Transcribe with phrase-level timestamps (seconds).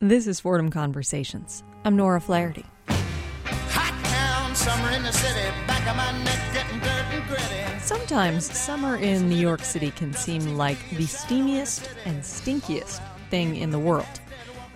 [0.00, 1.64] This is Fordham Conversations.
[1.84, 2.64] I'm Nora Flaherty.
[2.86, 7.80] Hot town, summer in the city, back of my neck getting dirt and gritty.
[7.80, 13.00] Sometimes summer in New York City can seem like the steamiest and stinkiest
[13.30, 14.20] thing in the world.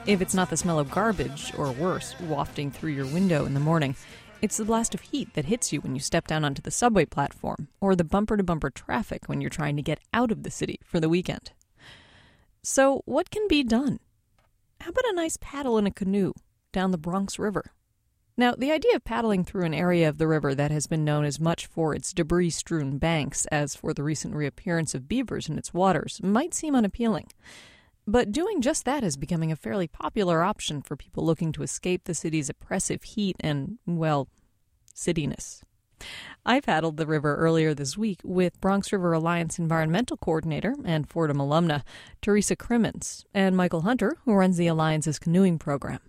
[0.06, 3.60] If it's not the smell of garbage, or worse, wafting through your window in the
[3.60, 3.94] morning,
[4.40, 7.04] it's the blast of heat that hits you when you step down onto the subway
[7.04, 10.50] platform, or the bumper to bumper traffic when you're trying to get out of the
[10.50, 11.52] city for the weekend.
[12.64, 14.00] So, what can be done?
[14.82, 16.32] How about a nice paddle in a canoe
[16.72, 17.70] down the Bronx River?
[18.36, 21.24] Now, the idea of paddling through an area of the river that has been known
[21.24, 25.56] as much for its debris strewn banks as for the recent reappearance of beavers in
[25.56, 27.28] its waters might seem unappealing.
[28.08, 32.02] But doing just that is becoming a fairly popular option for people looking to escape
[32.02, 34.26] the city's oppressive heat and, well,
[34.92, 35.62] cityness.
[36.44, 41.38] I paddled the river earlier this week with Bronx River Alliance Environmental Coordinator and Fordham
[41.38, 41.82] alumna
[42.20, 46.00] Teresa Crimmins and Michael Hunter, who runs the Alliance's canoeing program.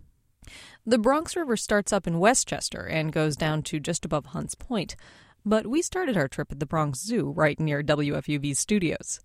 [0.85, 4.95] The Bronx River starts up in Westchester and goes down to just above Hunts Point,
[5.45, 9.19] but we started our trip at the Bronx Zoo right near WFUV's studios.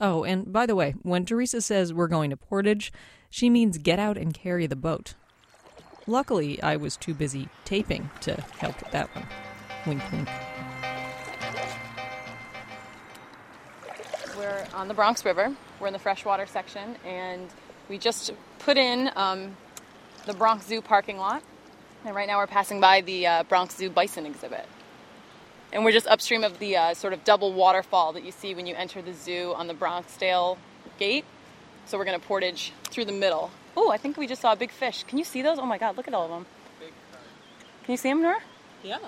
[0.00, 2.92] Oh, and by the way, when Teresa says we're going to Portage,
[3.30, 5.14] she means get out and carry the boat.
[6.06, 9.26] Luckily, I was too busy taping to help with that one.
[9.86, 10.28] Wink, wink.
[14.36, 15.54] We're on the Bronx River.
[15.78, 17.48] We're in the freshwater section, and
[17.88, 19.56] we just put in um,
[20.24, 21.42] the Bronx Zoo parking lot.
[22.04, 24.66] And right now we're passing by the uh, Bronx Zoo bison exhibit.
[25.72, 28.66] And we're just upstream of the uh, sort of double waterfall that you see when
[28.66, 30.58] you enter the zoo on the Bronxdale
[30.98, 31.24] gate.
[31.86, 33.52] So we're going to portage through the middle.
[33.76, 35.04] Oh, I think we just saw a big fish.
[35.04, 35.58] Can you see those?
[35.60, 36.46] Oh my God, look at all of them.
[37.84, 38.38] Can you see them, Nora?
[38.82, 38.98] Yeah.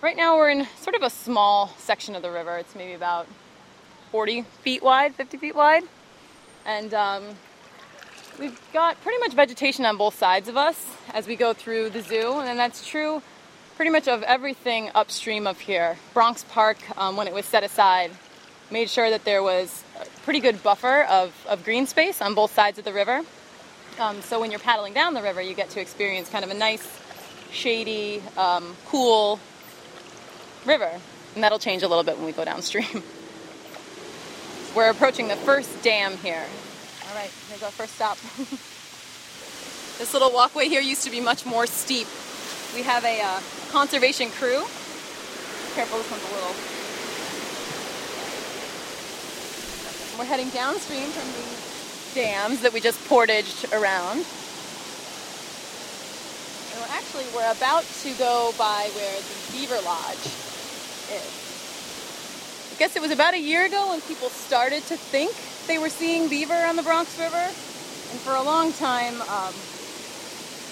[0.00, 2.56] Right now we're in sort of a small section of the river.
[2.56, 3.26] It's maybe about
[4.12, 5.82] 40 feet wide, 50 feet wide.
[6.64, 7.24] And um,
[8.38, 12.00] we've got pretty much vegetation on both sides of us as we go through the
[12.00, 12.38] zoo.
[12.38, 13.22] And that's true
[13.74, 15.96] pretty much of everything upstream of here.
[16.14, 18.12] Bronx Park, um, when it was set aside,
[18.70, 22.54] made sure that there was a pretty good buffer of, of green space on both
[22.54, 23.22] sides of the river.
[23.98, 26.54] Um, so when you're paddling down the river, you get to experience kind of a
[26.54, 26.86] nice,
[27.50, 29.40] shady, um, cool
[30.68, 31.00] river.
[31.34, 33.02] And that'll change a little bit when we go downstream.
[34.76, 36.44] We're approaching the first dam here.
[37.08, 38.18] All right, here's our first stop.
[39.98, 42.06] this little walkway here used to be much more steep.
[42.74, 43.40] We have a uh,
[43.70, 44.60] conservation crew.
[45.74, 46.54] Careful, this one's a little.
[50.18, 51.46] We're heading downstream from the
[52.14, 54.18] dams that we just portaged around.
[56.70, 60.47] And we're actually we're about to go by where the Beaver Lodge
[61.10, 62.72] is.
[62.72, 65.32] I guess it was about a year ago when people started to think
[65.66, 69.52] they were seeing beaver on the Bronx River, and for a long time, um,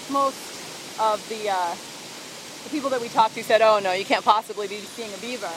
[0.09, 0.39] most
[0.99, 1.75] of the, uh,
[2.63, 5.17] the people that we talked to said, "Oh no, you can't possibly be seeing a
[5.17, 5.51] beaver."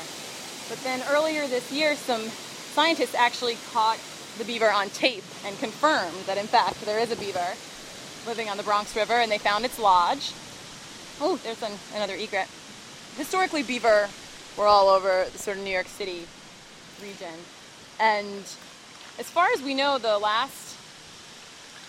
[0.68, 2.28] But then earlier this year, some
[2.74, 3.98] scientists actually caught
[4.38, 7.54] the beaver on tape and confirmed that in fact there is a beaver
[8.26, 10.32] living on the Bronx River, and they found its lodge.
[11.20, 12.48] Oh, there's an, another egret.
[13.16, 14.08] Historically, beaver
[14.60, 16.26] were all over the sort of New York City
[17.02, 17.32] region.
[17.98, 18.42] And
[19.18, 20.76] as far as we know, the last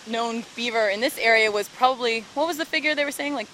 [0.06, 3.34] known beaver in this area was probably, what was the figure they were saying?
[3.34, 3.48] Like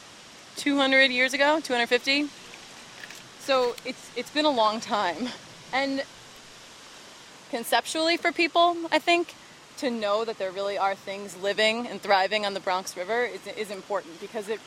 [0.56, 1.58] 200 years ago?
[1.60, 2.28] 250?
[3.40, 5.30] So it's, it's been a long time.
[5.72, 6.04] And
[7.50, 9.34] conceptually for people, I think,
[9.78, 13.44] to know that there really are things living and thriving on the Bronx River is,
[13.48, 14.60] is important because it,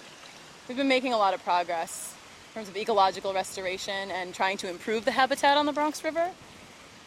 [0.68, 2.16] we've been making a lot of progress
[2.54, 6.32] terms of ecological restoration and trying to improve the habitat on the Bronx River.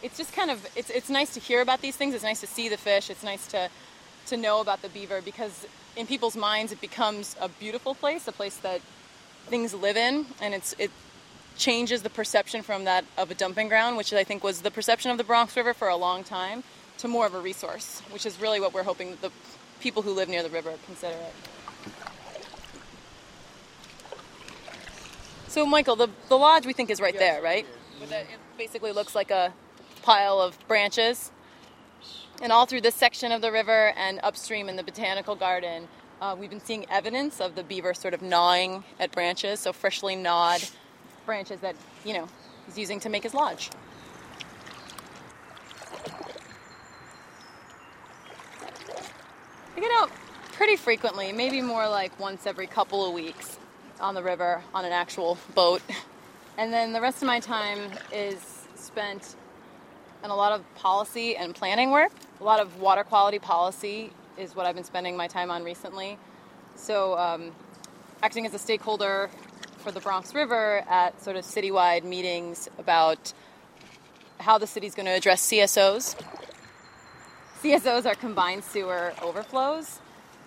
[0.01, 2.13] It's just kind of it's, it's nice to hear about these things.
[2.13, 3.09] It's nice to see the fish.
[3.09, 3.69] It's nice to
[4.27, 8.31] to know about the beaver because in people's minds it becomes a beautiful place, a
[8.31, 8.81] place that
[9.47, 10.91] things live in, and it's it
[11.57, 15.11] changes the perception from that of a dumping ground, which I think was the perception
[15.11, 16.63] of the Bronx River for a long time,
[16.97, 19.31] to more of a resource, which is really what we're hoping the
[19.79, 21.33] people who live near the river consider it.
[25.55, 27.65] So, Michael, the, the lodge we think is right there, right?
[28.01, 29.53] With a- It basically looks like a
[30.01, 31.31] pile of branches.
[32.41, 35.87] And all through this section of the river and upstream in the botanical garden,
[36.19, 40.13] uh, we've been seeing evidence of the beaver sort of gnawing at branches, so freshly
[40.13, 40.61] gnawed
[41.25, 42.27] branches that, you know,
[42.65, 43.69] he's using to make his lodge.
[49.77, 50.11] I get out
[50.51, 53.57] pretty frequently, maybe more like once every couple of weeks
[53.99, 55.81] on the river on an actual boat.
[56.57, 58.39] And then the rest of my time is
[58.75, 59.35] spent
[60.23, 64.55] in a lot of policy and planning work, a lot of water quality policy is
[64.55, 66.17] what I've been spending my time on recently.
[66.75, 67.51] So, um,
[68.23, 69.29] acting as a stakeholder
[69.77, 73.33] for the Bronx River at sort of citywide meetings about
[74.39, 76.15] how the city's going to address CSOs.
[77.61, 79.99] CSOs are combined sewer overflows.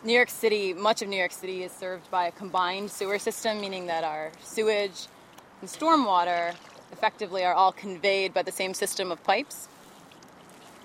[0.04, 3.60] New York City, much of New York City is served by a combined sewer system,
[3.60, 5.08] meaning that our sewage
[5.60, 6.54] and stormwater
[6.92, 9.66] effectively are all conveyed by the same system of pipes.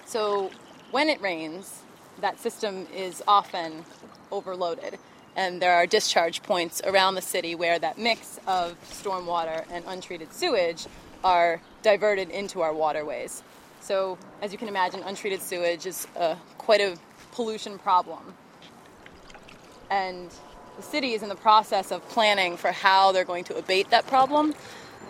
[0.07, 0.49] So
[0.89, 1.83] when it rains,
[2.21, 3.85] that system is often
[4.31, 4.97] overloaded.
[5.35, 10.33] And there are discharge points around the city where that mix of stormwater and untreated
[10.33, 10.87] sewage
[11.23, 13.43] are diverted into our waterways.
[13.79, 16.97] So, as you can imagine, untreated sewage is uh, quite a
[17.31, 18.33] pollution problem.
[19.93, 20.33] And
[20.75, 24.07] the city is in the process of planning for how they're going to abate that
[24.07, 24.55] problem.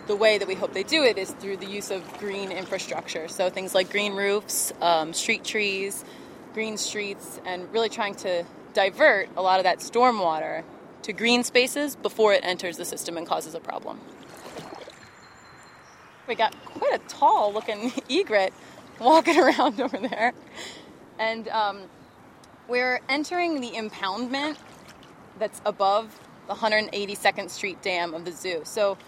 [0.08, 3.26] The way that we hope they do it is through the use of green infrastructure.
[3.28, 6.04] So, things like green roofs, um, street trees,
[6.52, 8.44] green streets, and really trying to
[8.74, 10.64] divert a lot of that stormwater
[11.00, 13.98] to green spaces before it enters the system and causes a problem.
[16.28, 18.52] We got quite a tall looking egret
[19.00, 20.34] walking around over there.
[21.18, 21.80] And um,
[22.68, 24.56] we're entering the impoundment
[25.38, 28.62] that's above the 182nd Street Dam of the zoo.
[28.64, 28.98] So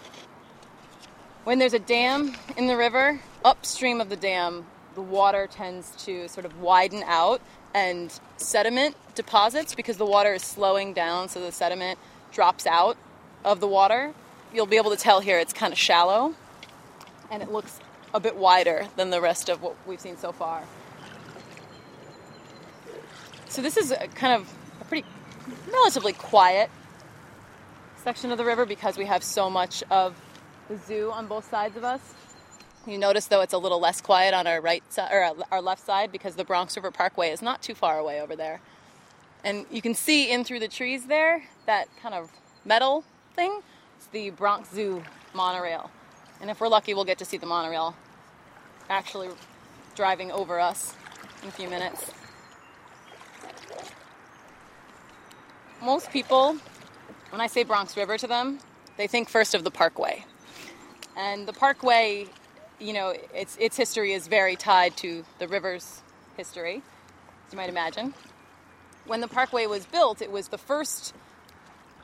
[1.43, 4.65] when there's a dam in the river, upstream of the dam,
[4.95, 7.39] the water tends to sort of widen out
[7.73, 11.99] and sediment deposits because the water is slowing down, so the sediment
[12.31, 12.97] drops out
[13.45, 14.13] of the water.
[14.53, 16.33] You'll be able to tell here it's kind of shallow
[17.29, 17.79] and it looks
[18.13, 20.63] a bit wider than the rest of what we've seen so far.
[23.49, 24.53] So, this is kind of
[25.71, 26.69] relatively quiet
[28.03, 30.15] section of the river because we have so much of
[30.69, 32.01] the zoo on both sides of us.
[32.85, 35.61] You notice, though, it's a little less quiet on our right side or uh, our
[35.61, 38.61] left side because the Bronx River Parkway is not too far away over there.
[39.43, 42.31] And you can see in through the trees there that kind of
[42.63, 43.03] metal
[43.35, 43.59] thing.
[43.97, 45.03] It's the Bronx Zoo
[45.33, 45.91] monorail.
[46.39, 47.95] And if we're lucky, we'll get to see the monorail
[48.89, 49.29] actually
[49.95, 50.93] driving over us
[51.43, 52.11] in a few minutes.
[55.81, 56.57] Most people,
[57.29, 58.59] when I say Bronx River to them,
[58.97, 60.25] they think first of the Parkway.
[61.15, 62.27] And the Parkway,
[62.79, 66.01] you know, its, its history is very tied to the river's
[66.35, 66.81] history,
[67.45, 68.13] as you might imagine.
[69.05, 71.13] When the Parkway was built, it was the first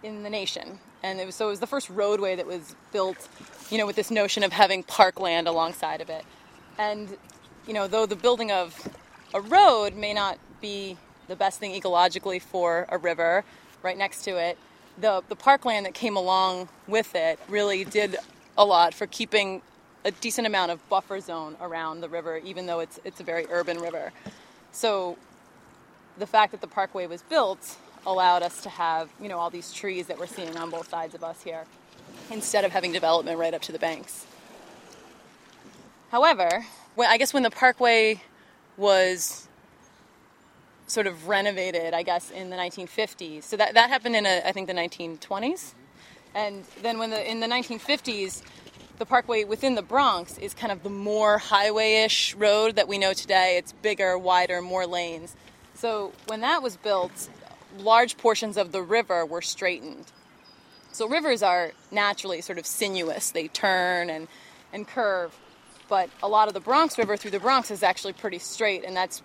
[0.04, 0.80] in the nation.
[1.02, 3.28] And it was, so it was the first roadway that was built,
[3.70, 6.26] you know, with this notion of having parkland alongside of it.
[6.78, 7.18] And,
[7.68, 8.88] you know, though the building of
[9.34, 10.98] a road may not be
[11.28, 13.44] the best thing ecologically for a river
[13.84, 14.58] right next to it,
[15.00, 18.18] the, the parkland that came along with it really did
[18.58, 19.62] a lot for keeping
[20.06, 23.46] a decent amount of buffer zone around the river, even though it's, it's a very
[23.50, 24.12] urban river.
[24.72, 25.18] So
[26.18, 29.72] the fact that the parkway was built allowed us to have, you know, all these
[29.72, 31.64] trees that we're seeing on both sides of us here,
[32.30, 34.26] instead of having development right up to the banks.
[36.12, 36.66] However,
[36.96, 38.22] when, I guess when the parkway
[38.78, 39.48] was
[40.94, 43.44] sort of renovated, I guess in the 1950s.
[43.44, 45.74] So that, that happened in, a, I think, the 1920s.
[46.36, 48.42] And then when the in the 1950s,
[48.98, 53.14] the parkway within the Bronx is kind of the more highway-ish road that we know
[53.14, 53.58] today.
[53.58, 55.36] It's bigger, wider, more lanes.
[55.74, 57.30] So when that was built,
[57.78, 60.06] large portions of the river were straightened.
[60.92, 63.32] So rivers are naturally sort of sinuous.
[63.32, 64.28] They turn and,
[64.72, 65.36] and curve.
[65.90, 68.96] But a lot of the Bronx River through the Bronx is actually pretty straight, and
[68.96, 69.22] that's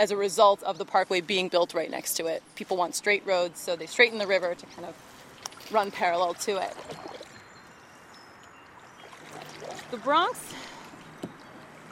[0.00, 2.42] as a result of the parkway being built right next to it.
[2.54, 4.94] People want straight roads, so they straighten the river to kind of
[5.70, 6.74] run parallel to it.
[9.90, 10.54] The Bronx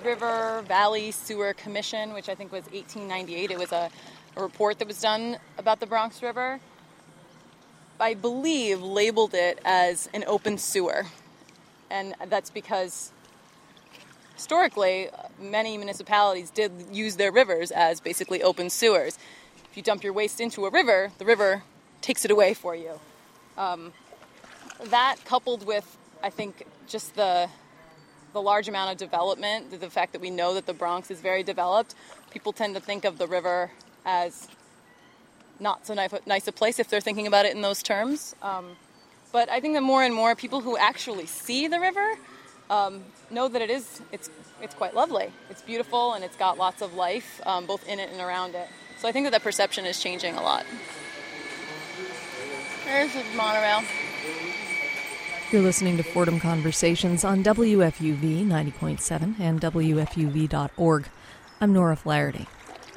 [0.03, 3.91] River Valley Sewer Commission, which I think was 1898, it was a,
[4.37, 6.61] a report that was done about the Bronx River.
[8.01, 11.05] I believe labeled it as an open sewer.
[11.91, 13.13] And that's because
[14.39, 15.09] historically,
[15.41, 19.19] many municipalities did use their rivers as basically open sewers.
[19.69, 21.65] If you dump your waste into a river, the river
[22.03, 23.01] takes it away for you.
[23.57, 23.93] Um,
[24.85, 27.49] that coupled with, I think, just the
[28.35, 31.43] the large amount of development, the fact that we know that the Bronx is very
[31.43, 31.95] developed,
[32.31, 33.71] people tend to think of the river
[34.05, 34.49] as
[35.59, 38.37] not so nice a place if they're thinking about it in those terms.
[38.43, 38.77] Um,
[39.33, 42.17] but I think that more and more people who actually see the river
[42.71, 45.33] um, know that it is it's it's quite lovely.
[45.51, 48.69] It's beautiful and it's got lots of life um, both in it and around it.
[48.99, 50.65] So I think that that perception is changing a lot.
[52.85, 53.83] There's the monorail.
[55.53, 61.09] You're listening to Fordham Conversations on WFUV 90.7 and WFUV.org.
[61.61, 62.47] I'm Nora Flaherty.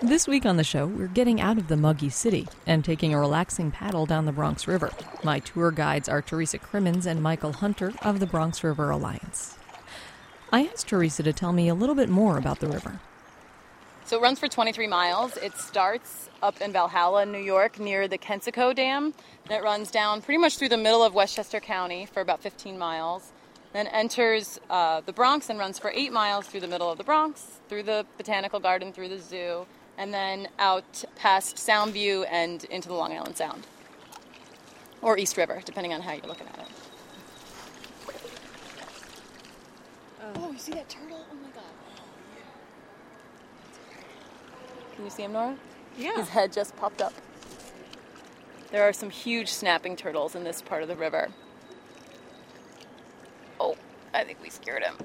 [0.01, 3.19] This week on the show, we're getting out of the muggy city and taking a
[3.19, 4.91] relaxing paddle down the Bronx River.
[5.23, 9.57] My tour guides are Teresa Crimmins and Michael Hunter of the Bronx River Alliance.
[10.53, 12.99] I asked Teresa to tell me a little bit more about the river.
[14.03, 15.37] So it runs for 23 miles.
[15.37, 19.13] It starts up in Valhalla, New York, near the Kensico Dam.
[19.45, 22.77] And it runs down pretty much through the middle of Westchester County for about 15
[22.77, 23.31] miles.
[23.71, 27.05] Then enters uh, the Bronx and runs for eight miles through the middle of the
[27.05, 29.65] Bronx, through the Botanical Garden, through the zoo,
[29.97, 33.65] and then out past Soundview and into the Long Island Sound.
[35.01, 36.80] Or East River, depending on how you're looking at it.
[40.21, 41.25] Uh, oh, you see that turtle?
[41.31, 41.63] Oh my god.
[44.95, 45.57] Can you see him, Nora?
[45.97, 46.17] Yeah.
[46.17, 47.13] His head just popped up.
[48.71, 51.29] There are some huge snapping turtles in this part of the river.
[53.59, 53.75] Oh,
[54.13, 54.95] I think we scared him.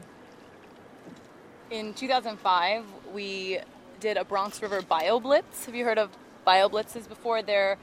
[1.70, 3.58] In 2005, we
[3.98, 5.64] did a Bronx River BioBlitz.
[5.66, 6.10] Have you heard of
[6.46, 7.42] BioBlitzes before?
[7.42, 7.76] They're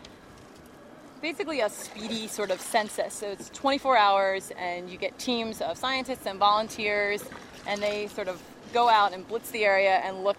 [1.24, 3.13] basically a speedy sort of census.
[3.13, 7.24] So it's 24 hours, and you get teams of scientists and volunteers,
[7.65, 10.38] and they sort of go out and blitz the area and look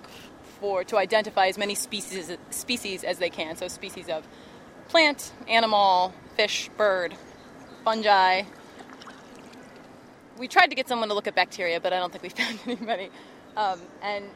[0.61, 3.57] for to identify as many species species as they can.
[3.57, 4.29] So species of
[4.89, 7.17] plant, animal, fish, bird,
[7.83, 8.43] fungi.
[10.37, 12.59] We tried to get someone to look at bacteria, but I don't think we found
[12.67, 13.09] anybody.
[13.57, 14.27] Um, and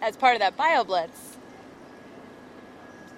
[0.00, 1.37] as part of that BioBlitz,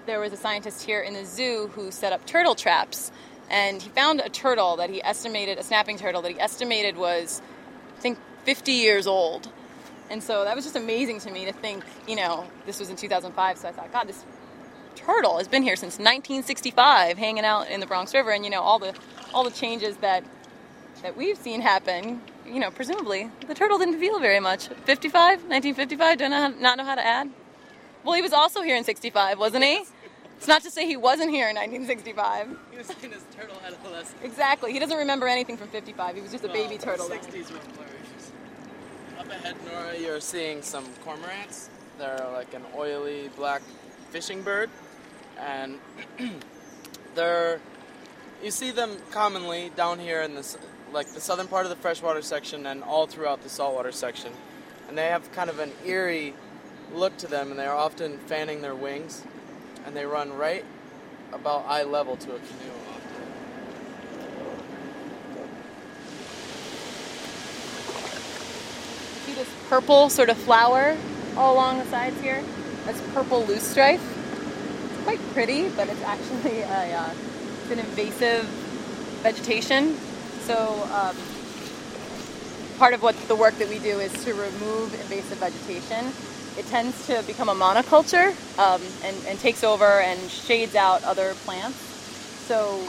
[0.05, 3.11] there was a scientist here in the zoo who set up turtle traps,
[3.49, 7.41] and he found a turtle that he estimated, a snapping turtle that he estimated was,
[7.97, 9.49] I think, 50 years old.
[10.09, 12.95] And so that was just amazing to me to think, you know, this was in
[12.95, 14.25] 2005, so I thought, God, this
[14.95, 18.61] turtle has been here since 1965, hanging out in the Bronx River, and you know
[18.61, 18.93] all the
[19.33, 20.23] all the changes that
[21.01, 22.21] that we've seen happen.
[22.45, 24.67] You know, presumably the turtle didn't feel very much.
[24.67, 26.17] 55, 1955.
[26.17, 27.29] Do I not, not know how to add?
[28.03, 29.83] Well, he was also here in 65, wasn't he?
[30.37, 32.47] It's not to say he wasn't here in 1965.
[32.71, 34.15] He was in his turtle adolescence.
[34.23, 34.73] Exactly.
[34.73, 36.15] He doesn't remember anything from 55.
[36.15, 37.07] He was just a baby turtle.
[37.07, 37.19] then.
[37.19, 38.31] 60s were flourishes.
[39.19, 41.69] Up ahead, Nora, you're seeing some cormorants.
[41.99, 43.61] They're like an oily black
[44.09, 44.71] fishing bird,
[45.39, 45.77] and
[47.15, 47.59] they're
[48.43, 50.57] you see them commonly down here in this
[50.91, 54.33] like the southern part of the freshwater section and all throughout the saltwater section,
[54.87, 56.33] and they have kind of an eerie
[56.93, 59.23] look to them, and they are often fanning their wings,
[59.85, 60.65] and they run right
[61.33, 62.71] about eye level to a canoe.
[69.25, 70.97] See this purple sort of flower
[71.37, 72.43] all along the sides here?
[72.85, 74.01] That's purple loosestrife.
[74.01, 77.13] It's quite pretty, but it's actually a, uh,
[77.61, 78.45] it's an invasive
[79.23, 79.95] vegetation.
[80.41, 80.55] So
[80.93, 81.15] um,
[82.77, 86.11] part of what the work that we do is to remove invasive vegetation.
[86.57, 91.33] It tends to become a monoculture um, and, and takes over and shades out other
[91.45, 91.77] plants.
[92.47, 92.85] So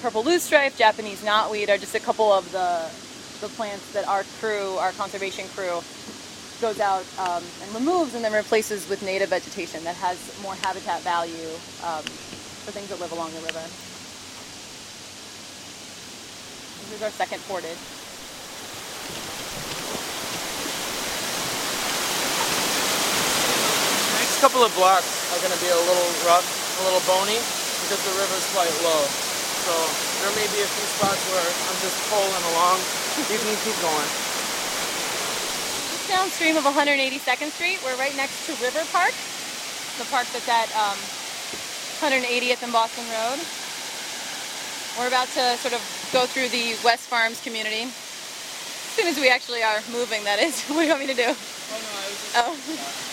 [0.00, 2.90] purple loosestrife, Japanese knotweed are just a couple of the
[3.42, 5.82] the plants that our crew, our conservation crew,
[6.60, 11.00] goes out um, and removes and then replaces with native vegetation that has more habitat
[11.02, 11.50] value
[11.82, 12.04] um,
[12.62, 13.58] for things that live along the river.
[16.86, 17.76] This is our second portage.
[24.06, 27.38] The next couple of blocks are going to be a little rough, a little bony,
[27.86, 29.06] because the river's quite low.
[29.62, 29.70] So
[30.18, 32.82] there may be a few spots where I'm just pulling along.
[33.30, 34.10] You can keep going.
[35.94, 39.14] Just downstream of 182nd Street, we're right next to River Park,
[40.02, 40.98] the park that's at um,
[42.02, 43.38] 180th and Boston Road.
[44.98, 47.86] We're about to sort of go through the West Farms community.
[47.86, 50.66] As soon as we actually are moving, that is.
[50.74, 51.30] What do you want me to do?
[51.30, 53.06] Oh no, I was just.
[53.06, 53.11] Oh.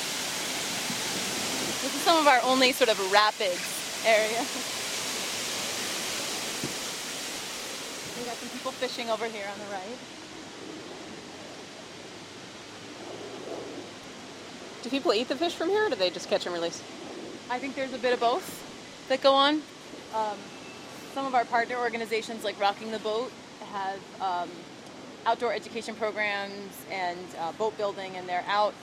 [1.82, 4.40] This is some of our only sort of rapids area.
[8.20, 9.98] We got some people fishing over here on the right.
[14.84, 16.84] Do people eat the fish from here, or do they just catch and release?
[17.50, 18.44] I think there's a bit of both
[19.08, 19.62] that go on.
[20.14, 20.38] Um,
[21.14, 23.32] some of our partner organizations, like Rocking the Boat,
[23.72, 24.50] have um,
[25.26, 28.74] outdoor education programs and uh, boat building, and they're out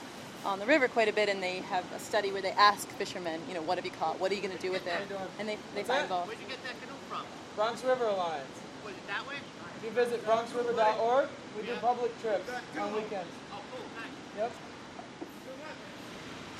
[0.45, 1.29] on the river quite a bit.
[1.29, 4.19] And they have a study where they ask fishermen, you know, what have you caught?
[4.19, 4.93] What are you going to do with it?
[4.93, 5.21] How you doing?
[5.39, 6.09] And they, they find that?
[6.09, 6.27] both.
[6.27, 7.23] Where'd you get that canoe from?
[7.55, 8.45] Bronx River Alliance.
[8.85, 9.35] Was it that way?
[9.77, 13.29] If you visit bronxriver.org, we do public trips on weekends.
[13.53, 14.15] Oh, cool, thanks.
[14.37, 14.51] Yep.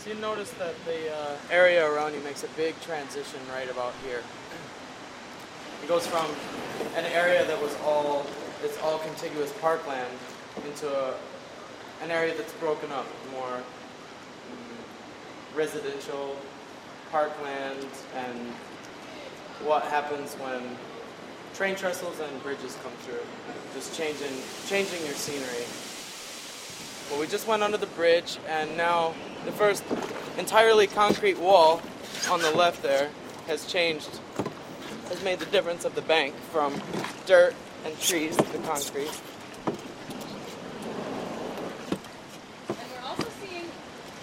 [0.04, 3.94] So you notice that the uh, area around you makes a big transition right about
[4.06, 4.22] here.
[5.84, 6.26] It goes from
[6.96, 8.26] an area that was all
[8.64, 10.18] it's all contiguous parkland
[10.66, 11.14] into a,
[12.02, 16.36] an area that's broken up, more mm, residential
[17.12, 18.52] parkland and
[19.64, 20.62] what happens when
[21.54, 23.20] train trestles and bridges come through.
[23.74, 24.34] Just changing
[24.68, 25.66] changing your scenery.
[27.10, 29.84] Well, we just went under the bridge, and now the first
[30.38, 31.82] entirely concrete wall
[32.30, 33.10] on the left there
[33.48, 34.20] has changed,
[35.08, 36.82] has made the difference of the bank from
[37.26, 39.10] dirt and trees to concrete.
[42.68, 43.66] And we're also seeing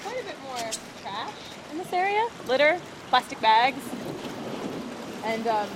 [0.02, 1.32] quite a bit more trash
[1.72, 3.82] in this area litter, plastic bags.
[5.24, 5.68] And um,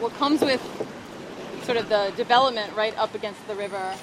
[0.00, 0.62] what comes with
[1.64, 3.94] sort of the development right up against the river,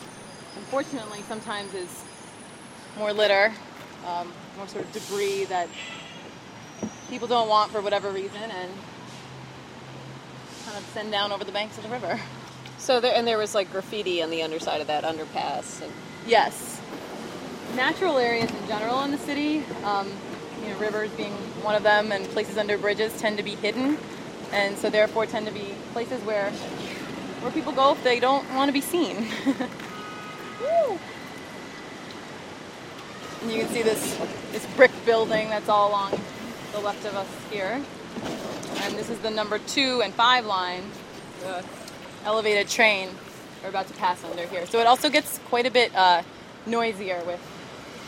[0.58, 2.04] unfortunately, sometimes is
[2.98, 3.52] more litter,
[4.06, 5.68] um, more sort of debris that
[7.10, 8.72] people don't want for whatever reason and
[10.66, 12.20] kind of send down over the banks of the river.
[12.78, 15.82] So there, and there was like graffiti on the underside of that underpass.
[15.82, 15.92] And
[16.26, 16.80] Yes.
[17.76, 20.12] Natural areas in general in the city, um,
[20.62, 23.98] you know, rivers being one of them, and places under bridges tend to be hidden,
[24.52, 26.50] and so therefore tend to be places where
[27.42, 29.28] where people go if they don't want to be seen.
[33.48, 34.18] You can see this
[34.52, 36.12] this brick building that's all along
[36.74, 37.82] the left of us here,
[38.82, 40.84] and this is the number two and five line,
[41.42, 41.66] the
[42.24, 43.10] elevated train
[43.64, 44.68] we're about to pass under here.
[44.68, 46.22] So it also gets quite a bit uh,
[46.68, 47.40] noisier with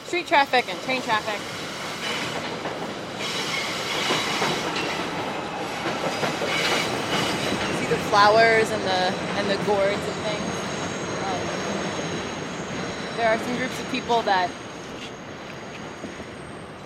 [0.06, 1.40] street traffic and train traffic.
[7.72, 9.02] You see the flowers and the
[9.40, 10.52] and the gourds and things.
[11.26, 11.42] Um,
[13.18, 14.52] there are some groups of people that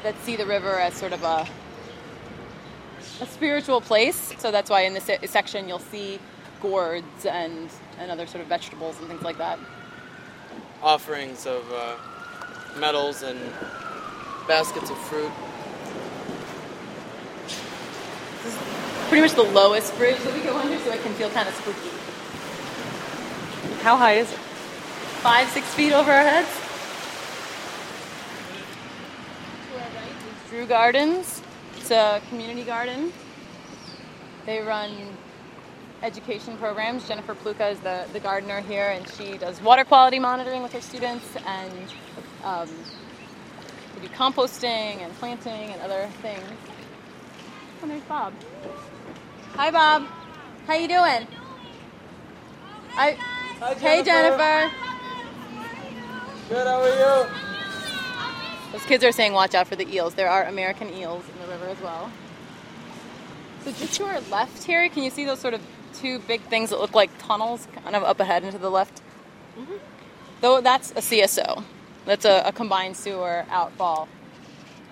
[0.03, 1.45] that see the river as sort of a
[3.19, 4.33] a spiritual place.
[4.37, 6.17] So that's why in this section you'll see
[6.61, 7.69] gourds and
[7.99, 9.59] and other sort of vegetables and things like that.
[10.81, 11.97] Offerings of uh,
[12.79, 13.37] medals and
[14.47, 15.33] baskets of fruit.
[19.07, 21.55] Pretty much the lowest bridge that we go under, so it can feel kind of
[21.55, 21.89] spooky.
[23.81, 24.37] how high is it?
[24.37, 26.49] Five, six feet over our heads.
[29.71, 31.41] To our right is Drew Gardens.
[31.77, 33.13] It's a community garden.
[34.45, 34.91] They run
[36.03, 37.07] education programs.
[37.07, 40.81] Jennifer Plewka is the, the gardener here, and she does water quality monitoring with her
[40.81, 41.93] students, and
[42.43, 42.69] um,
[43.95, 46.43] they do composting and planting and other things.
[47.81, 48.33] And there's Bob.
[49.57, 50.05] Hi, Bob.
[50.67, 51.25] How you doing?
[52.95, 53.17] I,
[53.79, 54.71] hey, Jennifer.
[56.47, 58.71] Good, how are you?
[58.71, 60.13] Those kids are saying watch out for the eels.
[60.13, 62.11] There are American eels in the river as well.
[63.63, 65.61] So just to our left here, can you see those sort of
[65.95, 69.01] two big things that look like tunnels kind of up ahead and to the left?
[69.57, 69.77] Mm-hmm.
[70.39, 71.63] Though that's a CSO.
[72.05, 74.07] That's a, a combined sewer outfall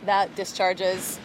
[0.06, 1.20] that discharges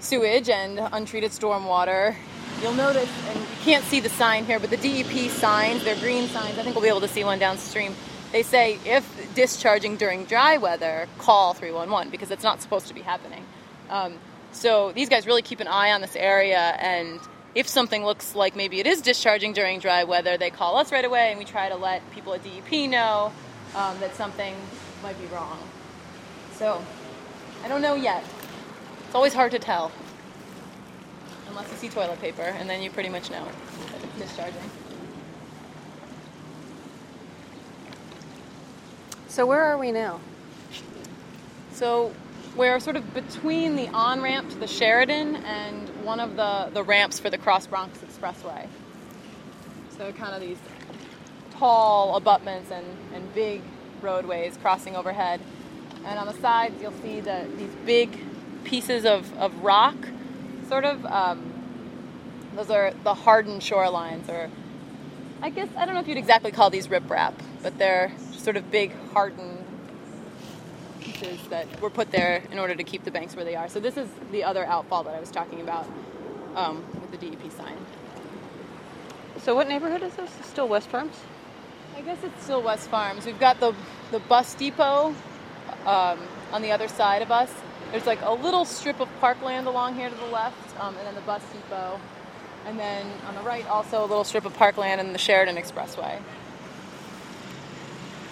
[0.00, 2.14] sewage and untreated stormwater.
[2.62, 6.28] You'll notice, and you can't see the sign here, but the DEP signs, they're green
[6.28, 6.58] signs.
[6.58, 7.94] I think we'll be able to see one downstream.
[8.32, 13.02] They say if discharging during dry weather, call 311 because it's not supposed to be
[13.02, 13.44] happening.
[13.90, 14.14] Um,
[14.52, 17.20] so these guys really keep an eye on this area, and
[17.54, 21.04] if something looks like maybe it is discharging during dry weather, they call us right
[21.04, 23.32] away, and we try to let people at DEP know
[23.74, 24.54] um, that something
[25.02, 25.58] might be wrong.
[26.54, 26.82] So
[27.64, 28.24] I don't know yet.
[29.16, 29.90] It's always hard to tell.
[31.48, 34.60] Unless you see toilet paper, and then you pretty much know that it's discharging.
[39.28, 40.20] So where are we now?
[41.72, 42.12] So
[42.56, 46.82] we're sort of between the on ramp to the Sheridan and one of the, the
[46.82, 48.68] ramps for the Cross Bronx Expressway.
[49.96, 50.58] So kind of these
[51.52, 53.62] tall abutments and, and big
[54.02, 55.40] roadways crossing overhead.
[56.04, 58.10] And on the sides, you'll see the, these big
[58.66, 59.96] pieces of, of rock,
[60.68, 61.06] sort of.
[61.06, 61.52] Um,
[62.54, 64.50] those are the hardened shorelines, or
[65.42, 68.70] I guess I don't know if you'd exactly call these riprap, but they're sort of
[68.70, 69.64] big hardened
[71.00, 73.68] pieces that were put there in order to keep the banks where they are.
[73.68, 75.86] So this is the other outfall that I was talking about
[76.54, 77.76] um, with the DEP sign.
[79.42, 80.30] So what neighborhood is this?
[80.44, 81.14] Still West Farms?
[81.96, 83.26] I guess it's still West Farms.
[83.26, 83.74] We've got the
[84.10, 85.14] the bus depot
[85.84, 86.18] um,
[86.52, 87.52] on the other side of us.
[87.90, 91.14] There's like a little strip of parkland along here to the left, um, and then
[91.14, 92.00] the bus depot.
[92.66, 96.20] And then on the right, also a little strip of parkland and the Sheridan Expressway.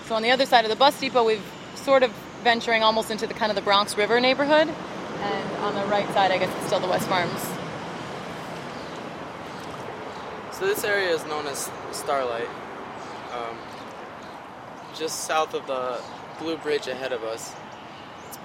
[0.06, 1.44] So on the other side of the bus depot, we've
[1.76, 2.10] sort of
[2.42, 4.68] venturing almost into the kind of the Bronx River neighborhood.
[4.68, 7.40] And on the right side, I guess it's still the West Farms.
[10.58, 12.48] So this area is known as Starlight.
[13.32, 13.56] Um,
[14.94, 16.00] just south of the
[16.38, 17.54] Blue Bridge ahead of us.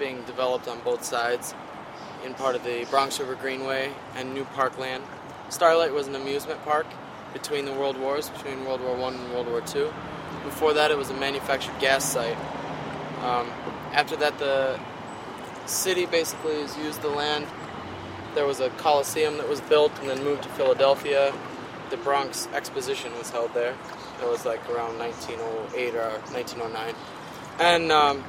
[0.00, 1.54] Being developed on both sides.
[2.24, 5.04] in part of the Bronx River Greenway and New Parkland.
[5.50, 6.86] Starlight was an amusement park
[7.32, 9.92] between the World Wars, between World War One and World War Two.
[10.44, 12.36] Before that, it was a manufactured gas site.
[13.22, 13.50] Um,
[13.92, 14.80] after that, the
[15.66, 17.46] city basically has used the land.
[18.34, 21.32] There was a coliseum that was built and then moved to Philadelphia.
[21.90, 23.74] The Bronx Exposition was held there.
[24.22, 26.94] It was like around 1908 or 1909.
[27.58, 28.24] And um,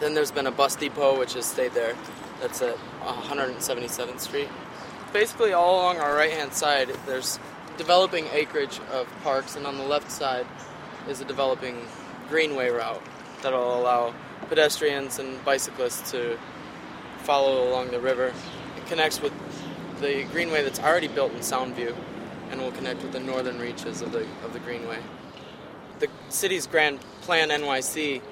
[0.00, 1.94] then there's been a bus depot which has stayed there.
[2.40, 4.48] That's at 177th Street.
[5.12, 7.38] Basically, all along our right hand side, there's
[7.76, 10.46] developing acreage of parks, and on the left side
[11.08, 11.76] is a developing
[12.28, 13.02] greenway route
[13.42, 14.14] that'll allow
[14.48, 16.38] pedestrians and bicyclists to
[17.22, 18.32] follow along the river.
[18.76, 19.32] It connects with
[20.00, 21.94] the greenway that's already built in Soundview
[22.50, 24.98] and will connect with the northern reaches of the, of the greenway.
[25.98, 28.22] The city's Grand Plan NYC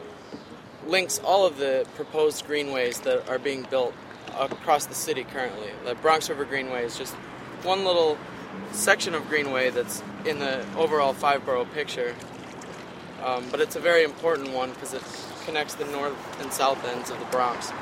[0.87, 3.95] links all of the proposed greenways that are being built
[4.39, 5.69] across the city currently.
[5.85, 7.15] The Bronx River Greenway is just
[7.63, 8.17] one little
[8.73, 12.15] section of greenway that's in the overall five borough picture.
[13.23, 15.03] Um, but it's a very important one because it
[15.45, 17.73] connects the north and south ends of the Bronx.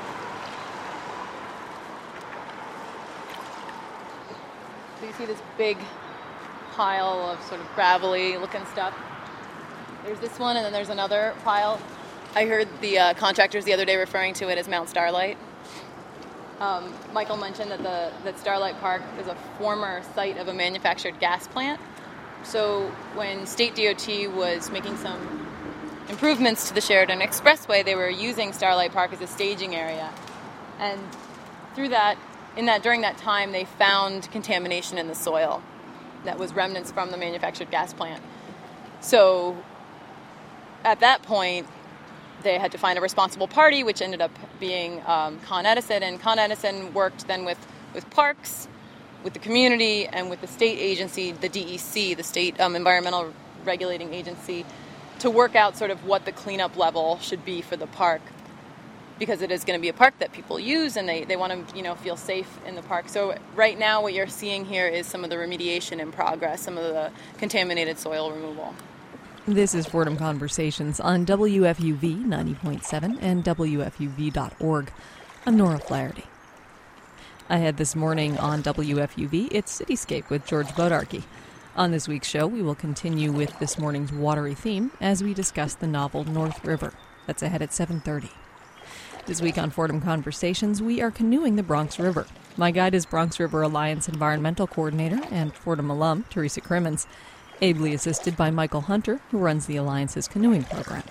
[4.99, 5.77] So you see this big
[6.71, 8.95] pile of sort of gravelly looking stuff.
[10.03, 11.79] There's this one, and then there's another pile.
[12.37, 15.39] I heard the uh, contractors the other day referring to it as Mount Starlight.
[16.59, 21.19] Um, Michael mentioned that the that Starlight Park is a former site of a manufactured
[21.19, 21.81] gas plant.
[22.43, 25.47] So when State DOT was making some
[26.09, 30.13] improvements to the Sheridan Expressway, they were using Starlight Park as a staging area,
[30.77, 31.01] and
[31.73, 32.19] through that,
[32.55, 35.63] in that during that time, they found contamination in the soil
[36.23, 38.21] that was remnants from the manufactured gas plant.
[39.01, 39.57] So
[40.83, 41.65] at that point,
[42.43, 46.03] they had to find a responsible party, which ended up being um, Con Edison.
[46.03, 47.57] And Con Edison worked then with,
[47.93, 48.67] with parks,
[49.23, 53.33] with the community, and with the state agency, the DEC, the state um, environmental
[53.65, 54.65] regulating agency,
[55.19, 58.21] to work out sort of what the cleanup level should be for the park.
[59.19, 61.69] Because it is going to be a park that people use and they, they want
[61.69, 63.09] to you know feel safe in the park.
[63.09, 66.77] So right now what you're seeing here is some of the remediation in progress, some
[66.77, 68.75] of the contaminated soil removal.
[69.47, 74.91] This is Fordham Conversations on WFUV 90.7 and WFUV.org.
[75.45, 76.25] I'm Nora Flaherty.
[77.47, 81.23] Ahead this morning on WFUV, it's Cityscape with George Bodarky.
[81.77, 85.75] On this week's show, we will continue with this morning's watery theme as we discuss
[85.75, 86.91] the novel North River.
[87.25, 88.31] That's ahead at 7:30.
[89.27, 92.27] This week on Fordham Conversations, we are canoeing the Bronx River.
[92.57, 97.07] My guide is Bronx River Alliance Environmental Coordinator and Fordham alum Teresa Crimmins
[97.61, 101.03] ably assisted by Michael Hunter, who runs the Alliance's canoeing program.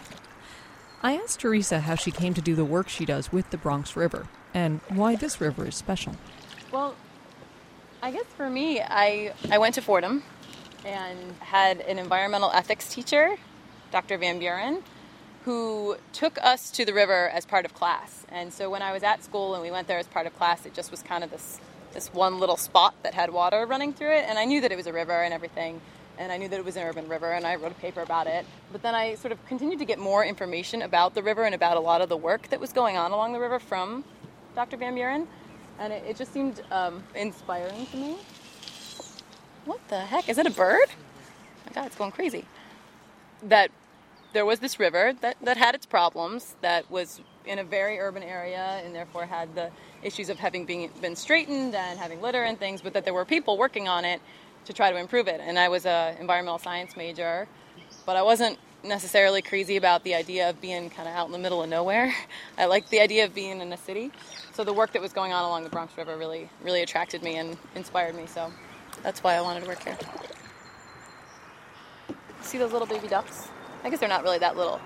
[1.03, 3.97] I asked Teresa how she came to do the work she does with the Bronx
[3.97, 6.17] River and why this river is special.
[6.73, 6.95] Well,
[8.03, 10.23] I guess for me, I, I went to Fordham
[10.85, 13.37] and had an environmental ethics teacher,
[13.93, 14.19] Dr.
[14.19, 14.83] Van Buren,
[15.45, 18.25] who took us to the river as part of class.
[18.29, 20.67] And so when I was at school and we went there as part of class,
[20.67, 21.61] it just was kind of this
[21.97, 24.77] this one little spot that had water running through it, and I knew that it
[24.77, 25.81] was a river and everything
[26.19, 28.27] and I knew that it was an urban river, and I wrote a paper about
[28.27, 28.47] it.
[28.73, 31.77] But then I sort of continued to get more information about the river and about
[31.77, 34.05] a lot of the work that was going on along the river from
[34.55, 34.77] Dr.
[34.77, 35.27] Van Buren,
[35.79, 38.17] and it, it just seemed um, inspiring to me.
[39.65, 40.29] What the heck?
[40.29, 40.89] Is that a bird?
[41.67, 42.45] my God, it's going crazy.
[43.43, 43.71] That
[44.33, 48.23] there was this river that, that had its problems, that was in a very urban
[48.23, 49.71] area, and therefore had the
[50.03, 53.25] issues of having been, been straightened and having litter and things, but that there were
[53.25, 54.21] people working on it
[54.67, 55.41] to try to improve it.
[55.43, 57.49] And I was a environmental science major,
[58.05, 61.39] but I wasn't necessarily crazy about the idea of being kind of out in the
[61.39, 62.15] middle of nowhere.
[62.59, 64.13] I liked the idea of being in a city.
[64.53, 67.37] So the work that was going on along the Bronx River really, really attracted me
[67.37, 68.27] and inspired me.
[68.27, 68.53] So
[69.03, 69.99] that's why I wanted to work here.
[72.43, 73.49] See those little baby ducks?
[73.85, 74.81] I guess they're not really that little.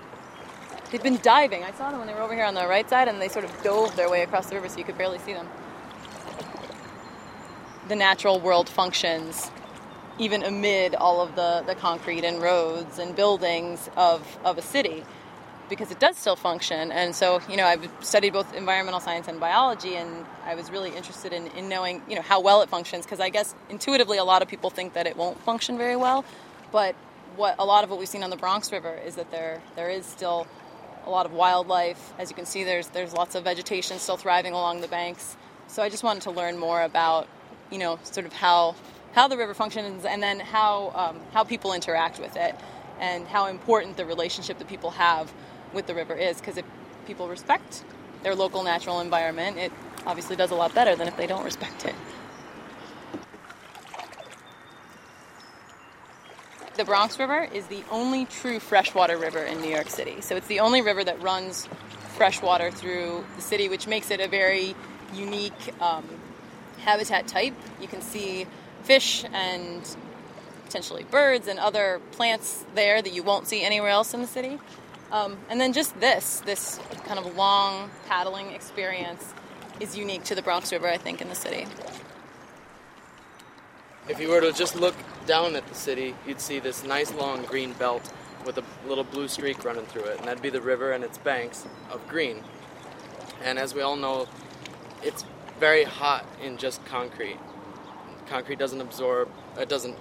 [0.91, 1.63] They've been diving.
[1.63, 3.45] I saw them when they were over here on the right side, and they sort
[3.45, 5.47] of dove their way across the river, so you could barely see them.
[7.87, 9.51] The natural world functions
[10.19, 15.03] even amid all of the, the concrete and roads and buildings of, of a city
[15.71, 16.91] because it does still function.
[16.91, 20.93] And so, you know, I've studied both environmental science and biology, and I was really
[20.95, 24.25] interested in, in knowing, you know, how well it functions because I guess intuitively a
[24.25, 26.25] lot of people think that it won't function very well.
[26.73, 26.95] But
[27.37, 29.89] what a lot of what we've seen on the Bronx River is that there there
[29.89, 30.45] is still
[31.05, 32.13] a lot of wildlife.
[32.19, 35.37] As you can see, there's there's lots of vegetation still thriving along the banks.
[35.67, 37.29] So I just wanted to learn more about,
[37.71, 38.75] you know, sort of how
[39.13, 42.55] how the river functions and then how um, how people interact with it
[42.99, 45.31] and how important the relationship that people have
[45.73, 46.65] with the river is because if
[47.05, 47.83] people respect
[48.23, 49.71] their local natural environment it
[50.05, 51.95] obviously does a lot better than if they don't respect it.
[56.77, 60.21] The Bronx River is the only true freshwater river in New York City.
[60.21, 61.67] So it's the only river that runs
[62.15, 64.73] freshwater through the city, which makes it a very
[65.13, 66.05] unique um,
[66.79, 67.53] habitat type.
[67.81, 68.47] You can see
[68.81, 69.95] fish and
[70.65, 74.57] potentially birds and other plants there that you won't see anywhere else in the city.
[75.11, 79.33] Um, and then just this, this kind of long paddling experience
[79.81, 81.67] is unique to the Bronx River, I think, in the city.
[84.07, 87.43] If you were to just look down at the city, you'd see this nice long
[87.43, 88.11] green belt
[88.45, 91.17] with a little blue streak running through it, and that'd be the river and its
[91.17, 92.43] banks of green.
[93.43, 94.27] And as we all know,
[95.03, 95.25] it's
[95.59, 97.37] very hot in just concrete.
[98.31, 99.97] Concrete doesn't absorb, it doesn't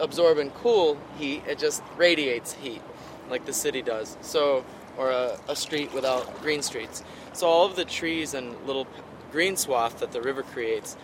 [0.00, 2.80] absorb and cool heat, it just radiates heat,
[3.28, 4.16] like the city does.
[4.22, 4.64] So,
[4.96, 7.04] or a, a street without green streets.
[7.34, 8.86] So all of the trees and little
[9.30, 10.96] green swath that the river creates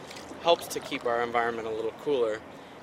[0.42, 2.40] helps to keep our environment a little cooler.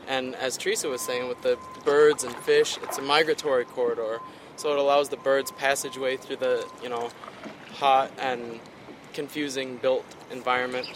[0.08, 4.20] And as Teresa was saying, with the birds and fish, it's a migratory corridor,
[4.58, 7.10] so it allows the birds passageway through the you know
[7.74, 8.60] hot and
[9.18, 10.88] confusing built environment.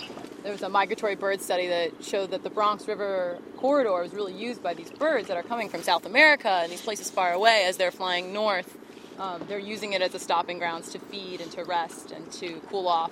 [0.44, 4.36] There was a migratory bird study that showed that the Bronx River corridor was really
[4.36, 7.66] used by these birds that are coming from South America and these places far away
[7.66, 8.78] as they're flying north.
[9.18, 12.62] Um, they're using it as a stopping grounds to feed and to rest and to
[12.70, 13.12] cool off.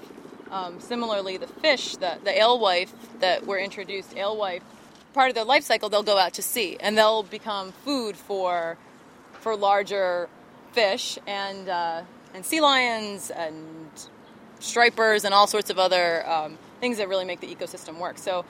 [0.51, 4.61] Um, similarly, the fish, the, the alewife that were introduced, alewife,
[5.13, 8.77] part of their life cycle, they'll go out to sea and they'll become food for
[9.31, 10.29] for larger
[10.71, 12.03] fish and uh,
[12.35, 13.89] and sea lions and
[14.59, 18.17] stripers and all sorts of other um, things that really make the ecosystem work.
[18.17, 18.45] So,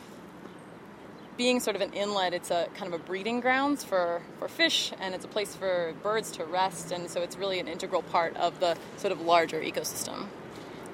[1.38, 4.92] being sort of an inlet, it's a kind of a breeding grounds for, for fish,
[5.00, 8.36] and it's a place for birds to rest, and so it's really an integral part
[8.36, 10.26] of the sort of larger ecosystem.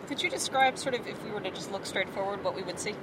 [0.08, 2.62] Could you describe, sort of, if we were to just look straight forward, what we
[2.62, 2.93] would see?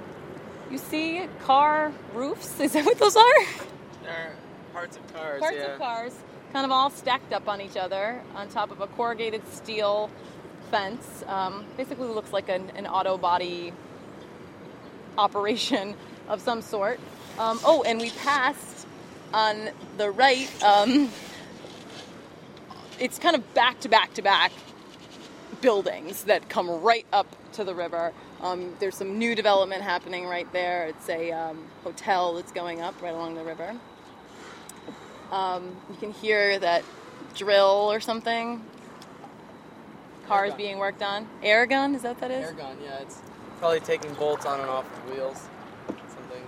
[0.71, 2.61] You see car roofs?
[2.61, 3.45] Is that what those are?
[4.03, 4.31] There are
[4.71, 5.73] parts of cars, Parts yeah.
[5.73, 6.13] of cars,
[6.53, 10.09] kind of all stacked up on each other on top of a corrugated steel
[10.73, 11.23] fence.
[11.27, 13.71] Um, basically, looks like an, an auto body
[15.19, 15.93] operation
[16.27, 16.99] of some sort.
[17.37, 18.87] Um, oh, and we passed
[19.35, 20.49] on the right.
[20.63, 21.11] Um,
[22.99, 24.51] it's kind of back to back to back
[25.61, 28.11] buildings that come right up to the river.
[28.41, 30.87] Um, there's some new development happening right there.
[30.87, 33.75] It's a um, hotel that's going up right along the river.
[35.31, 36.83] Um, you can hear that
[37.35, 38.63] drill or something.
[40.27, 40.57] Cars gun.
[40.57, 41.27] being worked on.
[41.41, 42.45] Air gun, is that what that is?
[42.45, 42.99] Air gun, yeah.
[43.01, 43.19] It's
[43.59, 45.47] probably taking bolts on and off the wheels,
[45.87, 46.43] something,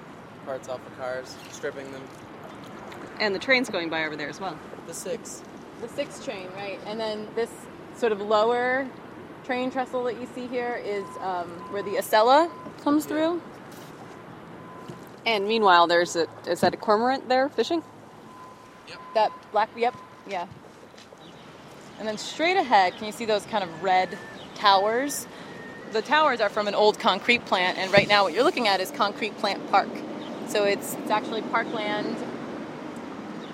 [0.46, 2.04] parts off the cars, stripping them.
[3.20, 4.58] And the train's going by over there as well.
[4.88, 5.42] The six.
[5.82, 6.80] The six train, right?
[6.86, 7.52] And then this
[7.98, 8.88] sort of lower
[9.44, 12.50] train trestle that you see here is um, where the Acela
[12.82, 13.42] comes through.
[15.26, 17.84] And meanwhile, there's a, is that a cormorant there fishing?
[18.88, 19.00] Yep.
[19.16, 19.96] That black, yep,
[20.28, 20.48] yeah.
[22.00, 24.18] And then straight ahead, can you see those kind of red
[24.56, 25.28] towers?
[25.92, 28.82] The towers are from an old concrete plant, and right now what you're looking at
[28.82, 29.90] is Concrete Plant Park.
[30.48, 32.18] So it's, it's actually parkland.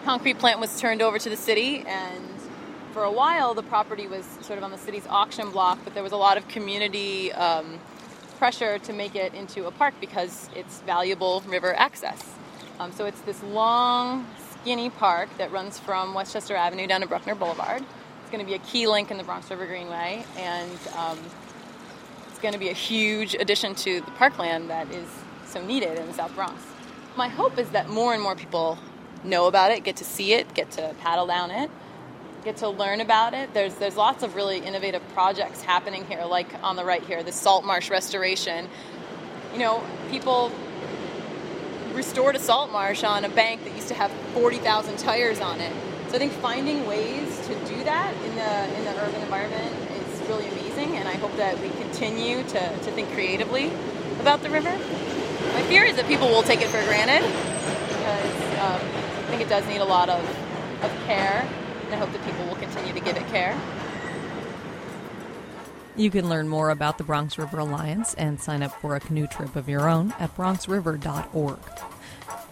[0.05, 2.25] Concrete plant was turned over to the city, and
[2.93, 6.03] for a while the property was sort of on the city's auction block, but there
[6.03, 7.79] was a lot of community um,
[8.39, 12.23] pressure to make it into a park because it's valuable river access.
[12.79, 17.35] Um, so it's this long, skinny park that runs from Westchester Avenue down to Bruckner
[17.35, 17.83] Boulevard.
[18.31, 21.19] Going to be a key link in the Bronx River Greenway, and um,
[22.29, 25.09] it's going to be a huge addition to the parkland that is
[25.45, 26.63] so needed in the South Bronx.
[27.17, 28.79] My hope is that more and more people
[29.25, 31.69] know about it, get to see it, get to paddle down it,
[32.45, 33.53] get to learn about it.
[33.53, 37.33] There's there's lots of really innovative projects happening here, like on the right here, the
[37.33, 38.69] salt marsh restoration.
[39.51, 40.53] You know, people
[41.93, 45.73] restored a salt marsh on a bank that used to have 40,000 tires on it.
[46.07, 50.47] So I think finding ways to that in the in the urban environment is really
[50.49, 53.71] amazing, and I hope that we continue to, to think creatively
[54.19, 54.71] about the river.
[55.53, 57.21] My fear is that people will take it for granted
[57.87, 60.23] because um, I think it does need a lot of,
[60.83, 61.47] of care,
[61.85, 63.59] and I hope that people will continue to give it care.
[65.95, 69.27] You can learn more about the Bronx River Alliance and sign up for a canoe
[69.27, 71.59] trip of your own at bronxriver.org.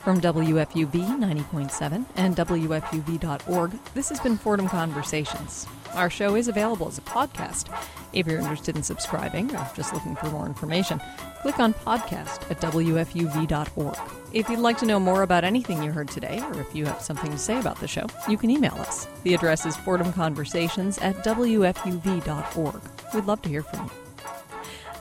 [0.10, 5.68] From WFUV 90.7 and WFUV.org, this has been Fordham Conversations.
[5.94, 7.68] Our show is available as a podcast.
[8.12, 11.00] If you're interested in subscribing or just looking for more information,
[11.44, 13.98] click on podcast at WFUV.org.
[14.34, 17.02] If you'd like to know more about anything you heard today, or if you have
[17.02, 19.08] something to say about the show, you can email us.
[19.22, 22.82] The address is Fordham Conversations at WFUV.org.
[23.14, 23.92] We'd love to hear from you.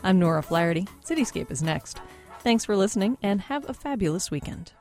[0.03, 0.87] I'm Nora Flaherty.
[1.03, 1.99] Cityscape is next.
[2.41, 4.73] Thanks for listening and have a fabulous weekend.